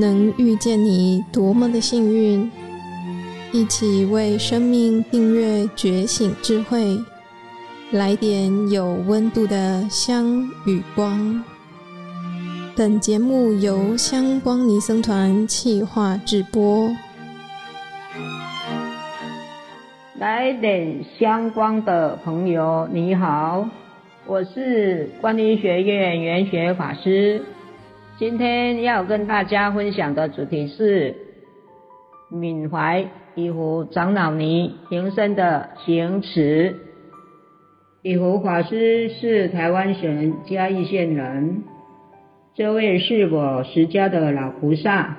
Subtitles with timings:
[0.00, 2.48] 能遇见你多么的幸运！
[3.50, 6.96] 一起为生命订阅觉醒智慧，
[7.90, 11.42] 来点有温度的香与光。
[12.76, 16.94] 本节目由香光尼僧团企划制播。
[20.14, 23.68] 来点香光的朋友，你好，
[24.26, 27.42] 我是观音学院圆学法师。
[28.18, 31.14] 今天要跟大家分享的主题是
[32.28, 36.74] 缅怀乙福长老尼平生的行持。
[38.02, 41.62] 乙福法师是台湾省嘉义县人，
[42.56, 45.16] 这位是我释迦的老菩萨。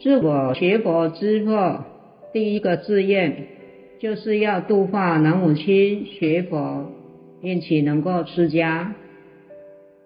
[0.00, 1.84] 自我学佛之后，
[2.32, 3.46] 第一个志愿
[4.00, 6.90] 就是要度化老母亲学佛，
[7.40, 8.94] 并且能够出家。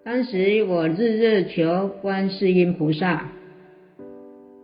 [0.03, 3.29] 当时我日日求观世音菩萨，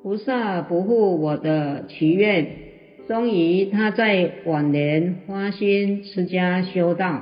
[0.02, 2.48] 菩萨不护我的祈愿，
[3.08, 7.22] 终于他在晚年发心出家修道。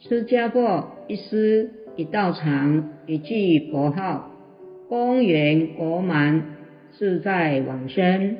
[0.00, 4.32] 出家后一师一道场一句佛号，
[4.88, 6.42] 公圆国满，
[6.90, 8.38] 自在往生。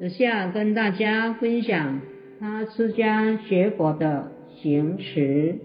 [0.00, 2.00] 以下跟大家分享
[2.40, 5.56] 他出家学佛的行持。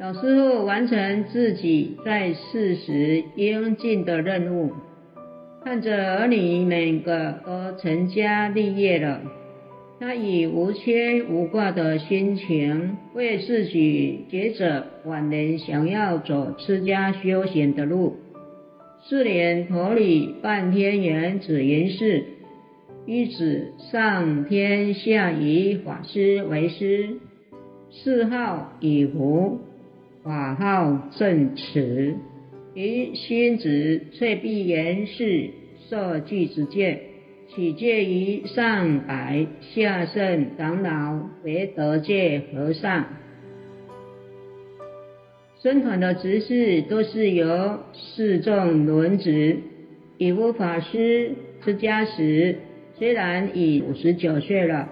[0.00, 4.72] 老师傅完成自己在世时应尽的任务，
[5.62, 9.20] 看着儿女们个都成家立业了，
[10.00, 18.16] 他以无牵无挂的心情为自己抉择晚年想要走出家修行的路。
[19.04, 22.24] 四年头里半天圆子云寺，
[23.04, 27.18] 一子上天下以法师为师，
[27.90, 29.58] 谥号以佛。
[30.22, 32.14] 法号正持，
[32.74, 33.64] 于新竹
[34.12, 35.50] 翠壁圆寺
[35.88, 37.00] 受具之戒，
[37.48, 43.06] 取戒于上白下圣长老为德戒和尚。
[45.62, 49.56] 僧团的执事都是由四众轮值。
[50.18, 51.32] 以无法师
[51.62, 52.56] 出家时
[52.98, 54.90] 虽然已五十九岁了，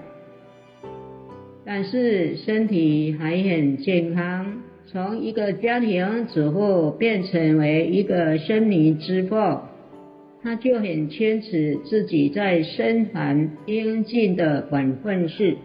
[1.66, 4.62] 但是身体还很健康。
[4.90, 9.60] 从一个家庭主妇变成为一个森林之后，
[10.42, 15.58] 他就很坚持自己在生团应尽的本分事，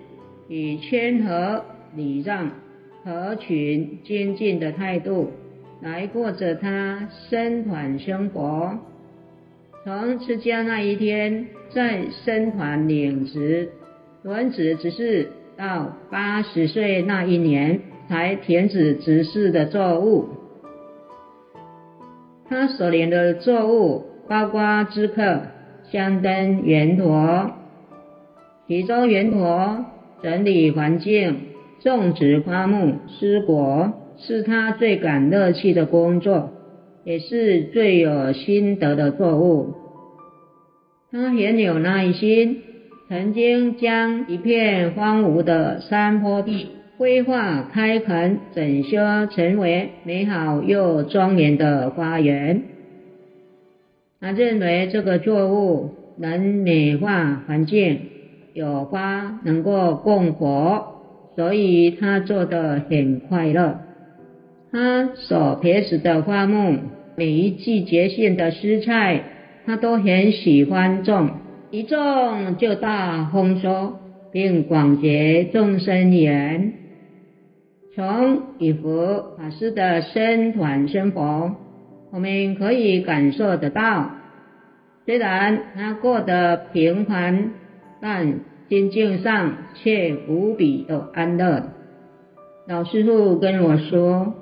[0.50, 1.64] 以谦和
[1.96, 2.52] 礼让、
[3.06, 5.32] 合群精进的态度
[5.82, 8.78] 来过着他生团生活。
[9.86, 13.70] 从出家那一天，在僧团领职，
[14.22, 17.80] 轮值只是到八十岁那一年。
[18.08, 20.28] 才停止执事的作物。
[22.50, 25.42] 他所连的作物包括知客、
[25.92, 27.52] 香灯、圆陀，
[28.68, 29.86] 其中圆陀
[30.22, 31.38] 整理环境、
[31.82, 36.52] 种植花木、施果，是他最感乐趣的工作，
[37.04, 39.74] 也是最有心得的作物。
[41.12, 42.62] 他很有耐心，
[43.10, 46.68] 曾经将一片荒芜的山坡地。
[46.98, 52.62] 规划开垦整修，成为美好又庄严的花园。
[54.22, 58.00] 他认为这个作物能美化环境，
[58.54, 61.02] 有花能够供佛，
[61.36, 63.80] 所以他做得很快乐。
[64.72, 66.78] 他所培植的花木，
[67.16, 69.24] 每一季节性的蔬菜，
[69.66, 71.32] 他都很喜欢种，
[71.72, 73.96] 一种就大丰收，
[74.32, 76.74] 并广结众生缘。
[77.96, 81.56] 从乙福法师的身团生活，
[82.12, 84.10] 我们可以感受得到，
[85.06, 87.52] 虽然他过得平凡，
[88.02, 91.70] 但心境上却无比的安乐。
[92.68, 94.34] 老师傅跟我说，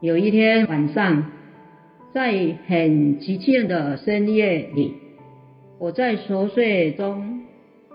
[0.00, 1.30] 有一天晚上，
[2.14, 2.32] 在
[2.66, 4.94] 很寂静的深夜里，
[5.78, 7.40] 我在熟睡中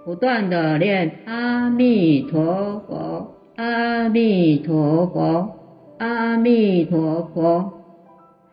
[0.05, 3.30] 不断地念阿弥陀佛。
[3.63, 5.59] 阿弥陀佛，
[5.99, 7.73] 阿弥陀佛，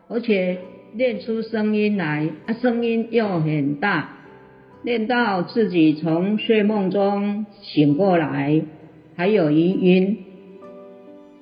[0.07, 0.59] 而且
[0.93, 4.17] 念出声音来，啊，声音又很大，
[4.83, 8.61] 念到自己从睡梦中醒过来，
[9.15, 10.19] 还有余音。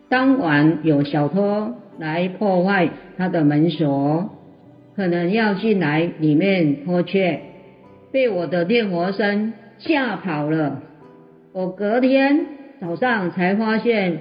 [0.08, 4.30] 当晚有小偷来破坏他的门锁，
[4.96, 7.42] 可能要进来里面偷窃，
[8.14, 10.84] 被我的念佛声吓跑了。
[11.52, 12.57] 我隔天。
[12.80, 14.20] 早上才发现，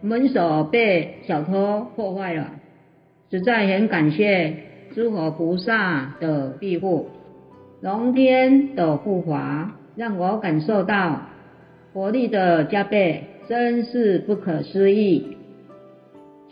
[0.00, 2.52] 门锁被小偷破坏了，
[3.30, 4.56] 实在很感谢
[4.94, 7.08] 诸佛菩萨的庇护，
[7.80, 11.22] 龙天的护法，让我感受到
[11.92, 15.36] 活力的加倍，真是不可思议。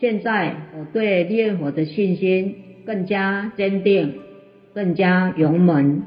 [0.00, 2.54] 现在我对念佛的信心
[2.84, 4.14] 更加坚定，
[4.74, 6.02] 更加勇猛。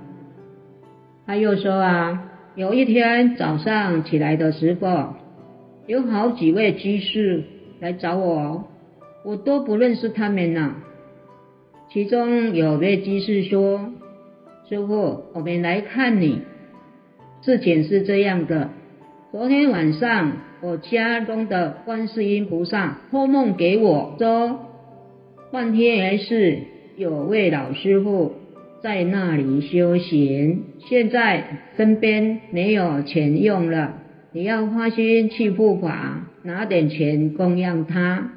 [1.26, 5.16] 他又说啊，有一天早上起来的时候，
[5.92, 7.44] 有好几位居士
[7.82, 8.64] 来找我，
[9.26, 10.76] 我都不认识他们呢。
[11.92, 13.92] 其中有位居士说
[14.70, 16.44] ：“师父，我们来看你。
[17.42, 18.70] 事情是这样的，
[19.34, 24.62] 昨天晚上我家中的观世音菩萨托梦给我说，
[25.52, 26.58] 幻天而寺
[26.96, 28.32] 有位老师傅
[28.82, 31.44] 在那里修行，现在
[31.76, 33.98] 身边没有钱用了。”
[34.34, 38.32] 你要花心去护法，拿点钱供养他。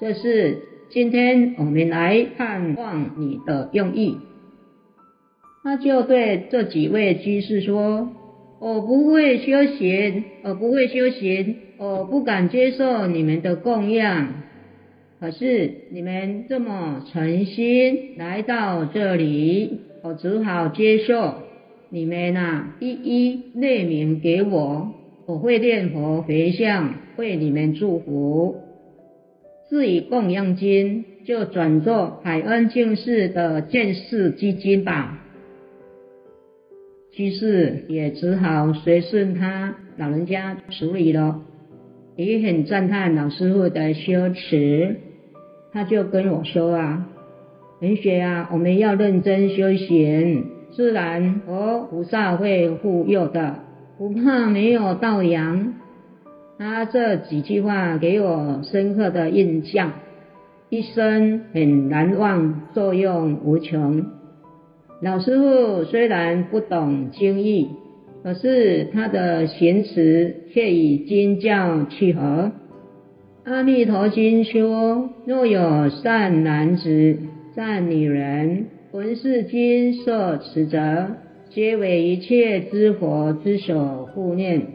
[0.00, 4.16] 这是今天我们来探望你的用意。
[5.62, 8.08] 他就对这几位居士说
[8.58, 14.28] ：“我不会修行，我不会修行，我不敢接受你们的供养。
[15.20, 21.34] 可是你们这么诚心来到这里，我只好接受。
[21.90, 24.94] 你们啊，一一列名给我。”
[25.28, 28.62] 我会念佛回向，为你们祝福。
[29.68, 35.22] 至于供养金，就转做海恩净寺的建寺基金吧。
[37.12, 41.42] 居士也只好随顺他老人家处理了，
[42.16, 44.96] 也很赞叹老师傅的修持。
[45.74, 47.06] 他就跟我说啊
[47.82, 53.56] ：“文学啊，我们要认真修行，自然佛菩萨会护佑的。”
[53.98, 55.74] 不怕没有道养，
[56.56, 59.92] 他这几句话给我深刻的印象，
[60.70, 64.06] 一生很难忘，作用无穷。
[65.02, 67.70] 老师傅虽然不懂经义，
[68.22, 72.52] 可是他的行辞却与经教契合。
[73.42, 77.16] 阿弥陀经说：若有善男子、
[77.56, 81.08] 善女人，闻是经受持者。
[81.50, 84.66] 皆为一切之佛之所护念，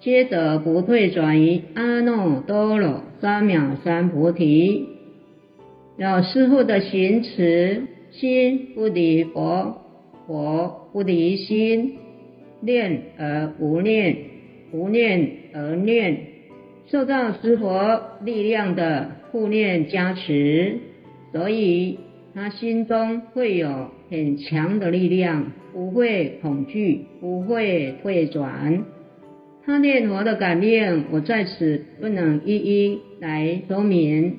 [0.00, 4.86] 皆得不退转于阿耨多罗三藐三菩提。
[5.96, 9.82] 老师父的行持，心不离佛，
[10.26, 11.98] 佛不离心，
[12.60, 14.16] 念而无念，
[14.72, 16.18] 无念而念，
[16.86, 20.78] 受到师佛力量的护念加持，
[21.32, 21.98] 所以
[22.38, 25.50] 他心中会有很强的力量。
[25.72, 28.84] 不会恐惧，不会退转。
[29.64, 34.36] 他念佛的感应，我在此不能一一来说明。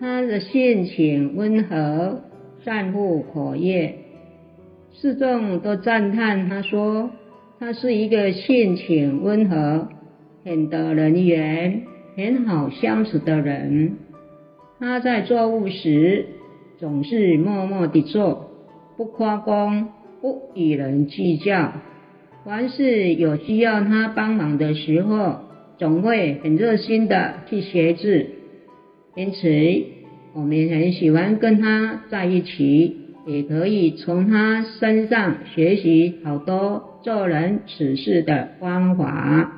[0.00, 2.22] 他的性情温和，
[2.64, 3.94] 善护口业，
[4.92, 7.10] 四众都赞叹他说，
[7.58, 9.88] 他是一个性情温和、
[10.44, 11.82] 很得人缘、
[12.16, 13.96] 很好相处的人。
[14.78, 16.26] 他在做务时，
[16.78, 18.50] 总是默默地做，
[18.96, 19.88] 不夸功，
[20.20, 21.72] 不与人计较。
[22.44, 25.40] 凡是有需要他帮忙的时候，
[25.78, 28.06] 总会很热心的去协助。
[29.14, 29.48] 因此，
[30.34, 39.52] 我们很喜欢跟他在一起，也可以从他身上学习好多做人处事的方法。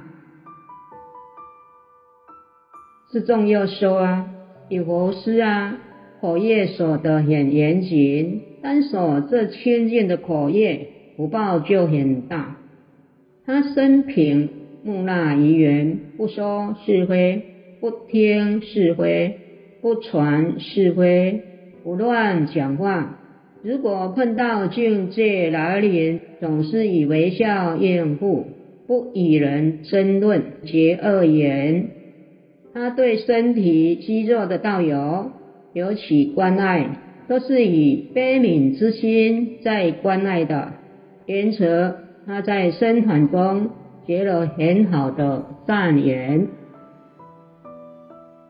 [3.10, 4.26] 四众又说啊，
[4.68, 5.78] 有佛师啊。
[6.20, 12.56] 口业守得很严谨，单守这清净的口业，福报就很大。
[13.46, 14.48] 他生平
[14.82, 17.40] 木讷于人，不说是非，
[17.80, 19.38] 不听是非，
[19.80, 21.40] 不传是非，
[21.84, 23.20] 不乱讲话。
[23.62, 28.44] 如果碰到境界来临，总是以微笑应付，
[28.88, 31.90] 不与人争论结恶缘。
[32.78, 35.32] 他对身体虚弱的道友，
[35.72, 36.96] 尤其关爱，
[37.28, 40.74] 都是以悲悯之心在关爱的，
[41.26, 43.70] 因此他在生团中
[44.06, 46.46] 结了很好的善缘。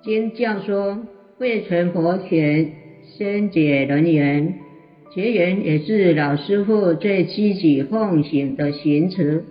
[0.03, 0.99] 经教说，
[1.39, 2.73] 未成佛前
[3.17, 4.57] 先结人缘，
[5.15, 9.45] 结缘也是老师傅最积极奉行的行持。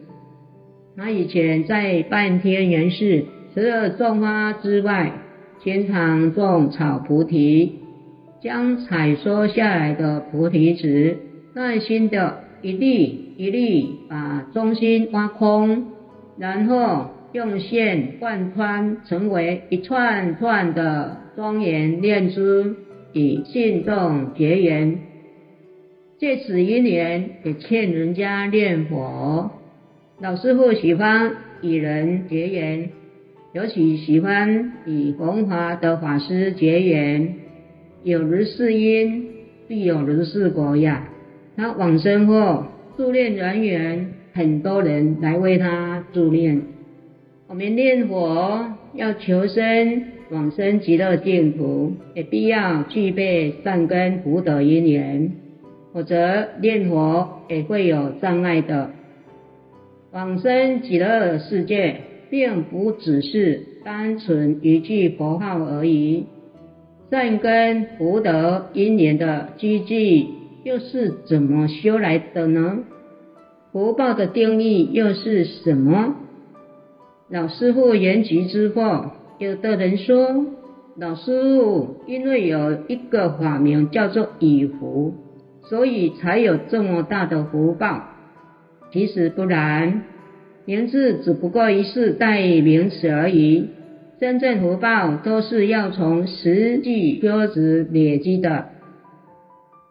[0.96, 3.26] 他以前在半天人世，
[3.58, 5.14] 除了种花之外，
[5.64, 7.80] 经常种草菩提，
[8.40, 11.18] 将采收下来的菩提子，
[11.56, 15.88] 耐心的一粒一粒把中心挖空，
[16.38, 22.76] 然后用线贯穿，成为一串串的庄严念珠，
[23.12, 25.00] 以信众结缘。
[26.20, 29.50] 借此因缘，也劝人家念佛。
[30.22, 31.32] 老师傅喜欢
[31.64, 32.90] 与人结缘，
[33.54, 37.36] 尤其喜欢与弘法的法师结缘。
[38.04, 39.26] 有如是因，
[39.68, 41.10] 必有如是果呀。
[41.56, 42.66] 他往生后，
[42.98, 46.62] 助念人员很多人来为他助念。
[47.48, 55.32] 我们念佛要求生往生极乐净土，也必要具备善根福德因缘，
[55.94, 58.92] 否则念佛也会有障碍的。
[60.12, 66.26] 往生极乐世界，并不只是单纯一句佛号而已。
[67.10, 70.26] 善根福德因缘的积聚，
[70.64, 72.80] 又是怎么修来的呢？
[73.72, 76.16] 福报的定义又是什么？
[77.30, 80.46] 老师傅言及之后，有的人说，
[80.98, 85.14] 老师傅因为有一个法名叫做以福，
[85.70, 88.04] 所以才有这么大的福报。
[88.92, 90.04] 其实不然，
[90.68, 93.70] 名字只不过一是代名词而已，
[94.20, 98.66] 真正福报都是要从实际修持累积的。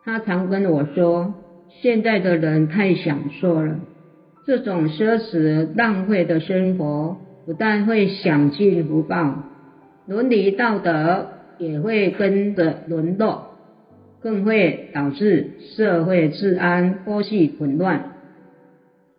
[0.04, 1.32] 他常跟我说，
[1.80, 3.76] 现在的人太享受了，
[4.46, 7.16] 这种奢侈浪费的生活。
[7.46, 9.44] 不但会享尽福报，
[10.06, 11.28] 伦理道德
[11.58, 13.52] 也会跟着沦落，
[14.20, 18.15] 更会导致社会治安波细混乱。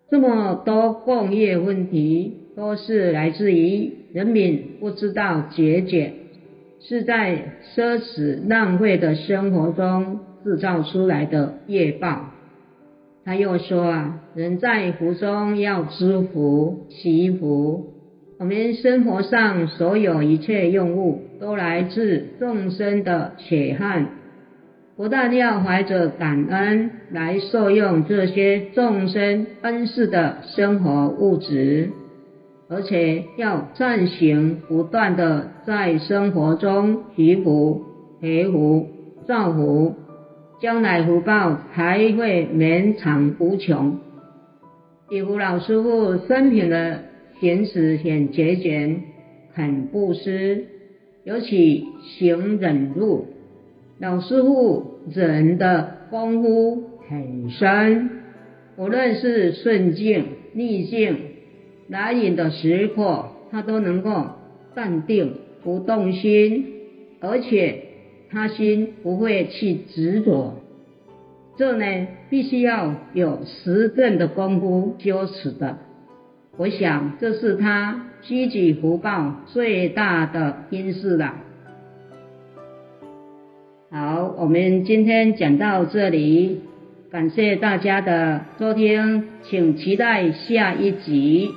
[0.09, 6.13] 这么多共业问题，都是来自于人民不知道节俭，
[6.79, 12.31] 是在奢侈浪费的生活中制造出来的业报。
[13.25, 17.93] 他又说啊，人在福中要知福、惜福。
[18.39, 24.07] 我们生活上所有一切用物，都来自众生的血汗。
[24.97, 31.91] 不但要怀着感恩来受用这些众生恩赐的生活物质，
[32.67, 37.83] 而且要善行不断地在生活中祈福、
[38.19, 38.87] 培福、
[39.27, 39.93] 造福，
[40.59, 43.99] 将来福报才会绵长无穷。
[45.11, 47.01] 以福老师傅生平的。
[47.39, 49.03] 行持很节俭，
[49.53, 50.65] 很布施，
[51.23, 53.27] 尤其行忍辱。
[53.99, 58.09] 老师傅忍的功夫很深，
[58.75, 61.17] 无论是顺境逆境
[61.87, 64.27] 来临的时刻，他都能够
[64.75, 66.65] 淡定不动心，
[67.21, 67.85] 而且
[68.29, 70.53] 他心不会去执着。
[71.57, 75.79] 这呢，必须要有实证的功夫修持的。
[76.55, 81.33] 我想，这是他积极福报最大的因素了。
[83.89, 86.59] 好，我们今天讲到这里，
[87.09, 91.47] 感谢大家的收听，请期待下一集。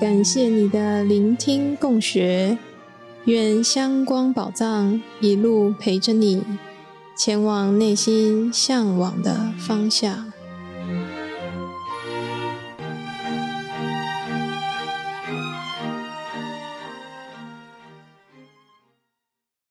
[0.00, 2.56] 感谢你的聆听共学，
[3.26, 6.42] 愿香光宝藏一路陪着你。
[7.14, 10.31] 前往内心向往的方向。